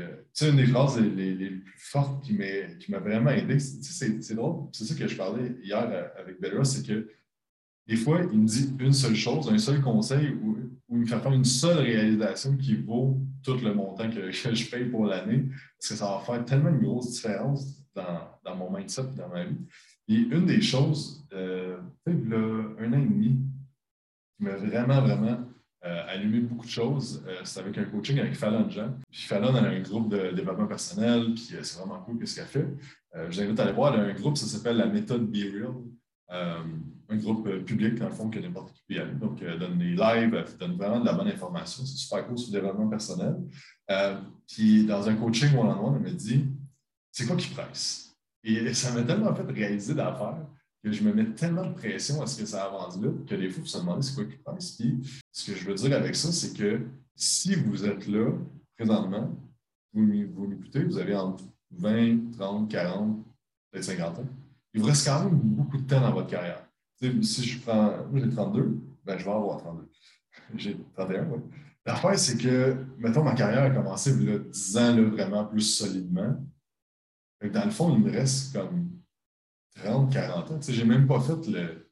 une 0.43 0.57
des 0.57 0.67
phrases 0.67 1.01
les, 1.01 1.51
plus 1.51 1.79
fortes 1.79 2.25
qui 2.25 2.91
m'a 2.91 2.99
vraiment 2.99 3.31
aidé, 3.31 3.59
c'est 3.59 4.35
drôle, 4.35 4.69
c'est 4.73 4.85
ça 4.85 4.95
que 4.95 5.09
je 5.09 5.17
parlais 5.17 5.57
hier 5.63 6.11
avec 6.19 6.41
Bella, 6.41 6.65
c'est 6.65 6.87
que 6.87 7.09
des 7.89 7.97
fois, 7.97 8.21
il 8.31 8.41
me 8.41 8.47
dit 8.47 8.71
une 8.79 8.93
seule 8.93 9.17
chose, 9.17 9.51
un 9.51 9.57
seul 9.57 9.81
conseil, 9.81 10.29
ou, 10.43 10.59
il 10.91 10.99
me 10.99 11.07
fait 11.07 11.19
faire 11.19 11.33
une 11.33 11.45
seule 11.45 11.79
réalisation 11.79 12.57
qui 12.57 12.77
vaut 12.77 13.19
tout 13.43 13.57
le 13.57 13.75
montant 13.75 14.11
que, 14.11 14.31
je 14.31 14.71
paye 14.71 14.85
pour 14.85 15.07
l'année, 15.07 15.47
parce 15.79 15.89
que 15.89 15.95
ça 15.95 16.05
va 16.05 16.21
faire 16.21 16.45
tellement 16.45 16.69
une 16.69 16.81
grosse 16.81 17.13
différence 17.13 17.83
dans, 17.95 18.57
mon 18.57 18.71
mindset 18.71 19.03
et 19.03 19.19
dans 19.19 19.29
ma 19.29 19.45
vie. 19.45 19.57
Et 20.09 20.17
une 20.17 20.47
des 20.47 20.61
choses, 20.61 21.27
euh, 21.33 21.79
peut-être 22.05 22.33
un 22.79 22.93
an 22.93 22.99
et 22.99 23.07
demi, 23.07 23.39
qui 24.37 24.45
m'a 24.45 24.57
vraiment, 24.57 25.01
vraiment 25.01 25.48
euh, 25.85 26.03
allumé 26.09 26.41
beaucoup 26.41 26.67
de 26.67 26.71
choses, 26.71 27.23
euh, 27.29 27.41
c'est 27.45 27.61
avec 27.61 27.79
un 27.79 27.85
coaching 27.85 28.19
avec 28.19 28.35
Fallon 28.35 28.69
Jean. 28.69 28.99
Puis 29.13 29.23
Fallon 29.23 29.55
a 29.55 29.61
un 29.61 29.81
groupe 29.81 30.09
de 30.09 30.33
développement 30.33 30.67
personnel, 30.67 31.35
puis 31.35 31.51
euh, 31.55 31.63
c'est 31.63 31.79
vraiment 31.79 32.01
cool 32.01 32.27
ce 32.27 32.35
qu'elle 32.35 32.47
fait. 32.47 32.67
je 33.15 33.27
vous 33.27 33.41
invite 33.41 33.61
à 33.61 33.63
aller 33.63 33.73
voir, 33.73 33.95
elle 33.95 34.01
a 34.01 34.05
un 34.05 34.13
groupe, 34.13 34.37
ça 34.37 34.47
s'appelle 34.47 34.77
la 34.77 34.87
méthode 34.87 35.31
Be 35.31 35.37
Real. 35.53 35.75
un 37.09 37.17
groupe 37.17 37.49
public, 37.65 37.95
dans 37.95 38.09
le 38.09 38.13
fond, 38.13 38.29
que 38.29 38.41
n'importe 38.41 38.73
qui 38.73 38.83
peut 38.89 38.95
y 38.95 38.99
aller. 38.99 39.15
Donc, 39.15 39.41
elle 39.41 39.59
donne 39.59 39.79
des 39.79 39.95
lives, 39.95 40.35
elle 40.35 40.59
donne 40.59 40.77
vraiment 40.77 40.99
de 40.99 41.07
la 41.07 41.13
bonne 41.13 41.29
information. 41.29 41.87
C'est 41.87 41.97
super 41.97 42.27
cool 42.27 42.37
sur 42.37 42.53
le 42.53 42.61
développement 42.61 42.89
personnel. 42.89 43.37
puis, 44.49 44.85
dans 44.85 45.09
un 45.09 45.15
coaching 45.15 45.57
one-on-one, 45.57 46.03
me 46.03 46.11
dit 46.11 46.45
c'est 47.13 47.27
quoi 47.27 47.37
qui 47.37 47.49
presse 47.49 48.17
Et 48.43 48.75
ça 48.75 48.93
m'a 48.93 49.03
tellement 49.03 49.35
fait 49.35 49.51
réaliser 49.51 49.95
d'affaires 49.95 50.45
que 50.83 50.93
je 50.93 51.03
me 51.03 51.13
mets 51.13 51.33
tellement 51.35 51.67
de 51.67 51.75
pression 51.75 52.23
à 52.23 52.27
ce 52.27 52.41
que 52.41 52.47
ça 52.47 52.65
avance 52.65 52.99
vite 52.99 53.27
que 53.27 53.35
des 53.35 53.51
fois, 53.51 53.63
vous 53.63 53.69
se 53.69 53.79
demandez 53.79 54.03
c'est 54.03 54.15
quoi 54.15 54.25
qui 54.25 54.37
presse. 54.37 54.73
Puis, 54.73 55.25
ce 55.33 55.51
que 55.51 55.57
je 55.57 55.65
veux 55.67 55.75
dire 55.75 55.97
avec 55.97 56.15
ça, 56.15 56.31
c'est 56.31 56.57
que 56.57 56.87
si 57.17 57.55
vous 57.55 57.85
êtes 57.85 58.07
là, 58.07 58.31
présentement, 58.77 59.37
vous 59.93 60.03
m'écoutez, 60.47 60.85
vous 60.85 60.99
avez 60.99 61.17
entre 61.17 61.45
20, 61.73 62.33
30, 62.33 62.71
40, 62.71 63.25
peut-être 63.71 63.85
50 63.85 64.19
ans, 64.21 64.27
il 64.75 64.81
vous 64.81 64.87
reste 64.87 65.07
quand 65.07 65.25
même 65.25 65.39
beaucoup 65.39 65.79
de 65.79 65.87
temps 65.87 66.01
dans 66.01 66.13
votre 66.13 66.29
carrière. 66.29 66.65
si 67.01 67.45
je 67.45 67.61
prends, 67.61 68.07
moi 68.11 68.21
j'ai 68.21 68.31
32, 68.31 68.79
ben, 69.05 69.19
je 69.19 69.25
vais 69.25 69.31
avoir 69.31 69.59
32. 69.59 69.89
J'ai 70.57 70.77
31, 70.95 71.29
oui. 71.31 71.41
L'affaire, 71.85 72.19
c'est 72.19 72.37
que, 72.37 72.87
mettons, 72.99 73.25
ma 73.25 73.35
carrière 73.35 73.65
a 73.65 73.71
commencé 73.71 74.13
il 74.13 74.29
y 74.29 74.33
a 74.33 74.39
10 74.39 74.77
ans 74.77 74.97
là, 74.97 75.03
vraiment 75.03 75.45
plus 75.47 75.63
solidement. 75.63 76.37
dans 77.43 77.65
le 77.65 77.71
fond, 77.71 77.95
il 77.95 78.03
me 78.03 78.11
reste 78.11 78.55
comme 78.55 78.91
30, 79.83 80.13
40 80.13 80.51
ans. 80.51 80.61
Je 80.61 80.73
n'ai 80.73 80.85
même 80.85 81.07
pas 81.07 81.21
fait 81.21 81.47
le, 81.51 81.89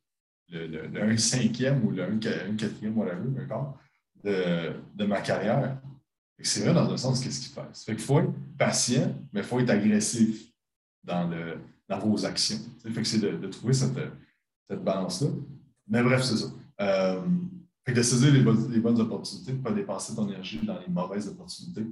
le, 0.51 0.87
le, 0.89 1.03
1 1.03 1.17
cinquième 1.17 1.85
ou 1.85 1.91
le 1.91 2.03
1 2.03 2.19
quatrième, 2.19 2.97
whatever, 2.97 3.29
de, 4.23 4.73
de 4.95 5.05
ma 5.05 5.21
carrière. 5.21 5.79
C'est 6.43 6.61
vrai 6.61 6.75
dans 6.75 6.91
un 6.93 6.97
sens, 6.97 7.21
qu'est-ce 7.21 7.41
qu'il 7.41 7.53
fait? 7.53 7.85
Fait 7.85 7.97
qu'il 7.97 8.05
faut 8.05 8.21
être 8.21 8.33
patient, 8.59 9.15
mais 9.33 9.41
il 9.41 9.47
faut 9.47 9.59
être 9.61 9.71
agressif 9.71 10.53
dans, 11.03 11.29
le, 11.29 11.59
dans 11.89 11.99
vos 11.99 12.25
actions. 12.27 12.59
Fait 12.83 12.93
que 12.93 13.05
c'est 13.05 13.21
de, 13.21 13.47
trouver 13.47 13.73
cette, 13.73 13.99
cette 14.69 14.85
balance-là. 14.85 15.29
Mais 15.89 16.03
bref, 16.03 16.23
c'est 16.23 16.37
ça. 16.37 16.47
Euh, 16.81 17.23
fait 17.87 17.95
de 17.95 18.03
saisir 18.03 18.33
les 18.33 18.43
bonnes, 18.43 18.71
les 18.71 18.81
bonnes 18.81 19.01
opportunités, 19.01 19.53
de 19.53 19.59
ne 19.59 19.63
pas 19.63 19.71
dépenser 19.71 20.15
ton 20.15 20.29
énergie 20.29 20.59
dans 20.59 20.79
les 20.79 20.89
mauvaises 20.89 21.29
opportunités. 21.29 21.87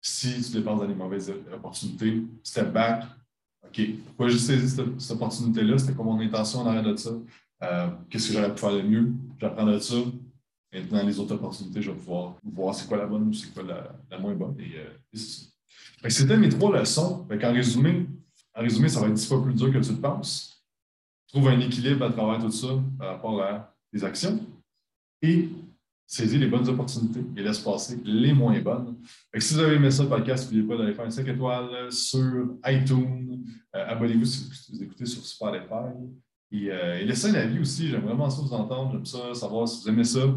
Si 0.00 0.42
tu 0.42 0.52
dépenses 0.52 0.80
dans 0.80 0.86
les 0.86 0.94
mauvaises 0.94 1.32
opportunités, 1.52 2.22
step 2.42 2.72
back, 2.72 3.04
OK, 3.68 3.80
pourquoi 4.06 4.28
j'ai 4.28 4.38
saisi 4.38 4.82
cette, 4.98 5.10
opportunité-là? 5.10 5.78
C'était 5.78 5.94
quoi 5.94 6.04
mon 6.04 6.20
intention 6.20 6.60
en 6.60 6.66
arrière 6.66 6.84
de 6.84 6.96
ça? 6.96 7.10
Euh, 7.62 7.88
qu'est-ce 8.10 8.28
que 8.28 8.34
j'aurais 8.34 8.52
pu 8.52 8.60
faire 8.60 8.72
de 8.72 8.82
mieux? 8.82 9.12
J'apprends 9.38 9.66
de 9.66 9.78
ça. 9.78 9.96
Maintenant, 10.72 11.02
les 11.04 11.18
autres 11.18 11.34
opportunités, 11.34 11.80
je 11.80 11.90
vais 11.90 11.96
pouvoir 11.96 12.34
voir 12.44 12.74
c'est 12.74 12.86
quoi 12.86 12.98
la 12.98 13.06
bonne 13.06 13.28
ou 13.28 13.32
c'est 13.32 13.52
quoi 13.52 13.62
la, 13.62 14.18
moins 14.18 14.34
bonne. 14.34 14.56
Et, 14.60 14.76
euh, 14.76 15.18
C'était 16.08 16.36
mes 16.36 16.48
trois 16.48 16.78
leçons. 16.78 17.26
en, 17.30 17.52
résumé, 17.52 18.06
en 18.54 18.60
résumé, 18.62 18.88
ça 18.88 19.00
va 19.00 19.06
être 19.06 19.14
dix 19.14 19.26
fois 19.26 19.42
plus 19.42 19.54
dur 19.54 19.72
que 19.72 19.78
tu 19.78 19.92
le 19.92 20.00
penses. 20.00 20.64
Trouve 21.28 21.48
un 21.48 21.60
équilibre 21.60 22.04
à 22.04 22.10
travers 22.10 22.40
tout 22.40 22.50
ça 22.50 22.68
par 22.98 23.08
rapport 23.08 23.42
à 23.42 23.74
tes 23.92 24.04
actions 24.04 24.40
et 25.22 25.48
saisis 26.06 26.38
les 26.38 26.46
bonnes 26.46 26.68
opportunités 26.68 27.24
et 27.36 27.42
laisse 27.42 27.58
passer 27.58 27.98
les 28.04 28.32
moins 28.32 28.58
bonnes. 28.60 28.96
si 29.36 29.54
vous 29.54 29.60
avez 29.60 29.74
aimé 29.74 29.90
ça, 29.90 30.04
le 30.04 30.08
podcast, 30.08 30.44
n'oubliez 30.44 30.62
pas 30.62 30.76
d'aller 30.76 30.94
faire 30.94 31.04
un 31.04 31.10
5 31.10 31.26
étoiles 31.26 31.90
sur 31.90 32.56
iTunes. 32.66 33.44
Euh, 33.74 33.86
abonnez-vous 33.88 34.24
si 34.24 34.72
vous 34.72 34.82
écoutez 34.84 35.04
sur 35.04 35.24
Spotify. 35.24 35.92
Et, 36.52 36.70
euh, 36.70 37.00
et 37.00 37.04
laissez 37.04 37.30
un 37.30 37.34
avis 37.34 37.58
aussi. 37.58 37.88
J'aime 37.88 38.02
vraiment 38.02 38.30
ça 38.30 38.40
vous 38.40 38.52
entendre. 38.52 38.92
J'aime 38.92 39.04
ça, 39.04 39.34
savoir 39.34 39.66
si 39.66 39.82
vous 39.82 39.88
aimez 39.88 40.04
ça. 40.04 40.20
Euh, 40.20 40.34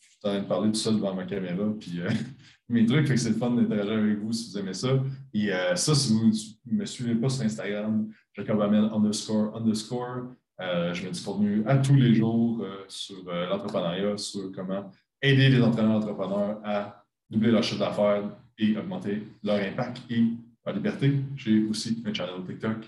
je 0.00 0.08
suis 0.08 0.18
en 0.24 0.28
train 0.30 0.40
de 0.40 0.46
parler 0.46 0.72
tout 0.72 0.78
seul 0.78 0.94
devant 0.94 1.14
ma 1.14 1.24
caméra. 1.24 1.64
Puis 1.78 2.00
mes 2.70 2.86
trucs, 2.86 3.06
c'est 3.18 3.28
le 3.28 3.36
fun 3.36 3.50
d'interagir 3.50 3.92
avec 3.92 4.18
vous 4.20 4.32
si 4.32 4.50
vous 4.50 4.58
aimez 4.58 4.74
ça. 4.74 4.88
Et 5.34 5.50
ça, 5.74 5.94
si 5.94 6.14
vous 6.14 6.30
ne 6.66 6.78
me 6.78 6.86
suivez 6.86 7.14
pas 7.14 7.28
sur 7.28 7.44
Instagram, 7.44 8.08
Jacob 8.32 8.58
Amel 8.62 8.84
underscore 8.84 9.54
underscore. 9.54 10.28
Je 10.58 11.04
mets 11.04 11.10
du 11.10 11.22
contenu 11.22 11.62
à 11.66 11.76
tous 11.78 11.94
les 11.94 12.14
jours 12.14 12.64
sur 12.88 13.24
l'entrepreneuriat, 13.24 14.16
sur 14.16 14.50
comment 14.52 14.90
aider 15.22 15.48
les 15.48 15.62
entraîneurs 15.62 15.96
entrepreneurs 15.96 16.60
à 16.64 17.04
doubler 17.30 17.50
leur 17.50 17.62
chiffre 17.62 17.80
d'affaires 17.80 18.22
et 18.58 18.76
augmenter 18.76 19.22
leur 19.42 19.56
impact 19.56 20.02
et 20.10 20.24
leur 20.64 20.74
liberté. 20.74 21.20
J'ai 21.36 21.64
aussi 21.64 22.02
un 22.06 22.12
channel 22.12 22.44
TikTok 22.46 22.86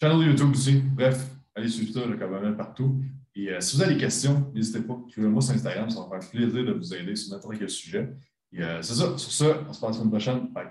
Channel 0.00 0.28
YouTube 0.28 0.50
aussi. 0.52 0.80
Bref, 0.80 1.30
allez 1.54 1.68
suivre 1.68 1.92
ça, 1.92 2.06
le 2.06 2.16
même 2.16 2.56
partout. 2.56 3.02
Et 3.34 3.50
euh, 3.50 3.60
si 3.60 3.76
vous 3.76 3.82
avez 3.82 3.94
des 3.94 4.00
questions, 4.00 4.50
n'hésitez 4.54 4.80
pas. 4.80 4.98
Suivez-moi 5.08 5.42
sur 5.42 5.54
Instagram, 5.54 5.90
ça 5.90 6.00
va 6.00 6.16
me 6.16 6.20
faire 6.20 6.30
plaisir 6.30 6.64
de 6.64 6.72
vous 6.72 6.94
aider 6.94 7.14
sur 7.14 7.34
n'importe 7.34 7.58
quel 7.58 7.70
sujet. 7.70 8.08
Et 8.52 8.62
euh, 8.62 8.80
c'est 8.80 8.94
ça. 8.94 9.16
Sur 9.18 9.30
ça, 9.30 9.64
on 9.68 9.72
se 9.72 9.80
passe 9.80 9.90
la 9.90 9.92
semaine 9.98 10.10
prochaine. 10.10 10.48
Bye. 10.52 10.68